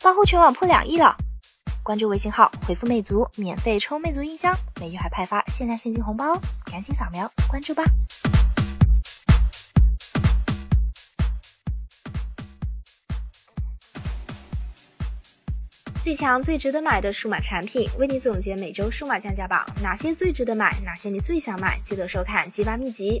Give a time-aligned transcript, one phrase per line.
[0.00, 1.16] 八户全网破两亿了。
[1.82, 6.40] 关注微信号，回复魅族，免费抽魅族音箱，每月还派发限量现金红包哦！
[6.70, 7.82] 赶紧扫描关注吧。
[16.00, 21.80] 最强最值得买的数码产品，为你总结每周数码降价榜，哪些最值得买，哪些你最想买？
[21.84, 23.20] 记得收看鸡巴秘籍。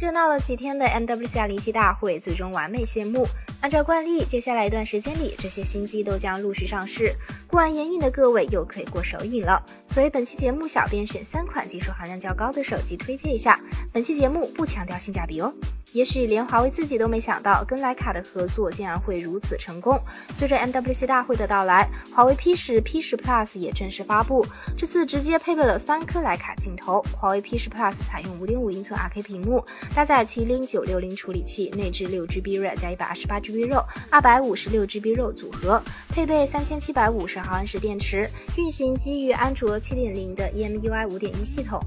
[0.00, 3.26] 热闹了几天的 MWC 零七大会最终完美谢幕。
[3.64, 7.14] 按照惯例，接下来一段时间里，这些新机都将陆续上市，
[7.46, 9.64] 过完眼瘾的各位又可以过手瘾了。
[9.86, 13.58] 所以本期节目，小编选三款技术含量较高的手机推荐一下。
[13.90, 15.50] 本期节目不强调性价比哦。
[15.94, 19.98] 也许连华为自己都没想到，跟徕卡的合作竟然会如此成功。
[20.34, 24.44] 随着 MWC 大会的到来，华为 P 十、P 十 Plus 也正式发布，
[24.76, 27.00] 这次直接配备了三颗徕卡镜头。
[27.16, 40.50] 华为 P 十 Plus 采用5.5英寸 2K 屏幕，搭载麒麟960处理器，内置 6GB RAM 加 128GB B 肉、二百五十六 G B 肉组合，配备三千七百五十毫安时电池，运行基于安卓七点零的
[40.52, 41.80] EMUI 五点一系统。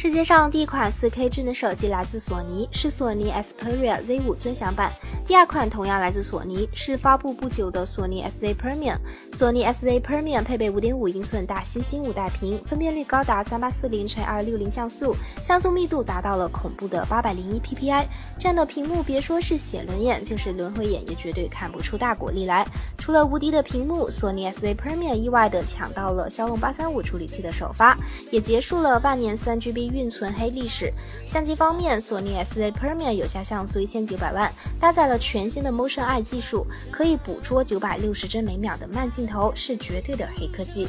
[0.00, 4.92] 世界上第一款 4K 智能手机来自索尼，是索尼 Xperia Z5 尊享版。
[5.26, 8.96] 第二款同样来自索尼，是发布不久的索尼 SZ Premium。
[9.32, 18.04] 索尼 SZ Premium 配备5.5英寸大猩猩五代屏，分辨率高达3840乘260像素，像素密度达到了恐怖的801 PPI。
[18.38, 22.64] 这样的屏幕，别说是写轮眼，就是轮回眼也绝对看不出大果粒来。
[23.08, 27.96] 除了无敌的屏幕，索尼 SZ Premium 意外的抢到了骁龙835处理器的首发，
[28.30, 29.90] 也结束了半年 3GB。
[29.90, 30.92] 运存黑历史。
[31.24, 40.86] 相机方面，索尼 SZ Premium 有效像素一千九百万，搭载了全新的 Motion Eye 技术，可以捕捉九百六十帧每秒的慢镜头，是绝对的黑科技。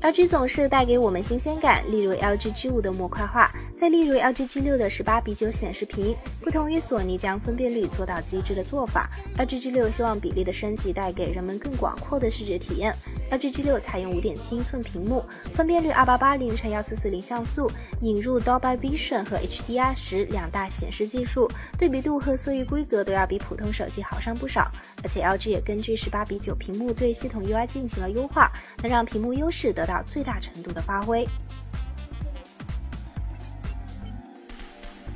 [0.00, 6.16] LG 总是带给我们新鲜感，例如 LG G5 的模块化，再例如 LG G6 的十八比九显示屏。
[6.40, 12.94] 不同于索尼将分辨率做到极致的做法，LG G6 希望比例的升级带给人们更广阔的视觉体验。
[13.30, 15.22] LG G6 采用五点七英寸屏幕，
[15.54, 17.70] 分辨率二八八零乘幺四四零像素，
[18.00, 24.70] 引入 Dolby Vision 和 HDR 十两大显示技术，对比度和色域规格都要比普通手机好上不少。
[25.04, 28.50] 而且 LG 也根据十八比九屏幕对系统 UI 进行了优化，
[28.82, 29.88] 能让屏幕优势得。
[29.88, 31.26] 到最大程度的发挥。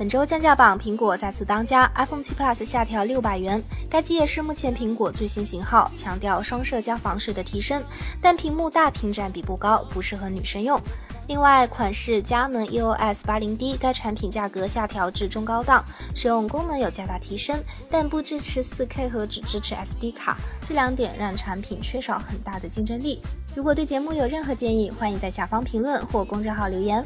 [0.03, 3.63] 本周降价榜，苹果再次当家，iPhone 7 Plus 下调六百元。
[3.89, 7.81] 该机也是目前苹果最新型号，强调双摄加防水的提升，
[8.21, 10.77] 但屏幕大屏占比不高，不适合女生用。
[11.29, 15.85] 另外，款式佳能 EOS 80D，该产品价格下调至中高档，
[16.17, 20.37] 使用功能有较大提升，但不支持 4K 和只支持 SD 卡，
[20.67, 23.21] 这两点让产品缺少很大的竞争力。
[23.55, 27.05] 如果对节目有任何建议，欢迎在下方评论或公众号留言。